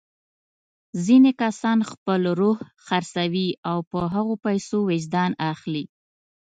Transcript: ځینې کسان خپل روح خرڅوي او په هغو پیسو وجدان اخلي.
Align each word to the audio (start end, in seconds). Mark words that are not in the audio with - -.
ځینې 1.05 1.31
کسان 1.41 1.79
خپل 1.91 2.21
روح 2.39 2.57
خرڅوي 2.85 3.47
او 3.69 3.77
په 3.91 3.99
هغو 4.13 4.35
پیسو 4.45 4.77
وجدان 4.91 5.31
اخلي. 5.51 5.83